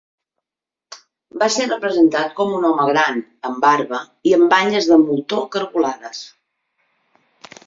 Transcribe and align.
Va 1.41 1.49
ser 1.55 1.67
representat 1.67 2.33
com 2.41 2.55
un 2.61 2.65
home 2.71 2.87
gran 2.93 3.21
amb 3.51 3.61
barba 3.69 4.01
i 4.31 4.35
amb 4.39 4.51
banyes 4.55 4.89
de 4.95 4.99
moltó 5.07 5.45
cargolades. 5.57 6.25